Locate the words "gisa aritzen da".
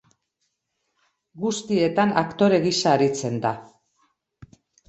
2.67-3.55